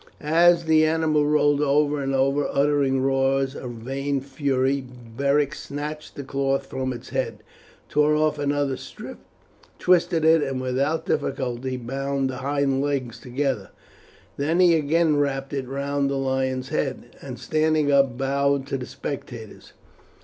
As 0.19 0.65
the 0.65 0.83
animal 0.83 1.27
rolled 1.27 1.61
over 1.61 2.01
and 2.01 2.15
over 2.15 2.47
uttering 2.51 3.01
roars 3.03 3.53
of 3.55 3.69
vain 3.73 4.19
fury, 4.19 4.83
Beric 5.15 5.53
snatched 5.53 6.15
the 6.15 6.23
cloth 6.23 6.65
from 6.65 6.91
its 6.91 7.09
head, 7.09 7.43
tore 7.87 8.15
off 8.15 8.39
another 8.39 8.77
strip, 8.77 9.19
twisted 9.77 10.25
it, 10.25 10.41
and 10.41 10.59
without 10.59 11.05
difficulty 11.05 11.77
bound 11.77 12.31
its 12.31 12.39
hind 12.39 12.81
legs 12.81 13.19
together. 13.19 13.69
Then 14.37 14.59
he 14.59 14.73
again 14.75 15.17
wrapped 15.17 15.53
it 15.53 15.67
round 15.67 16.09
the 16.09 16.15
lion's 16.15 16.69
head, 16.69 17.15
and 17.21 17.37
standing 17.37 17.91
up 17.91 18.17
bowed 18.17 18.65
to 18.69 18.79
the 18.79 18.87
spectators. 18.87 19.73